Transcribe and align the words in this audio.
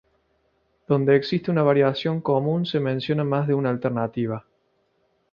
Donde 0.87 1.15
existe 1.15 1.51
una 1.51 1.61
variación 1.61 2.21
común 2.21 2.65
se 2.65 2.79
menciona 2.79 3.23
más 3.23 3.47
de 3.47 3.53
una 3.53 3.69
alternativa. 3.69 4.43